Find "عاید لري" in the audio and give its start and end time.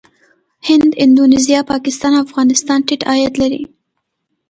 3.09-3.61